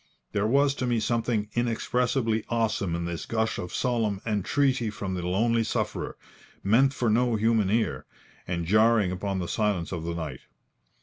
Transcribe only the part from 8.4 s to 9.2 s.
and jarring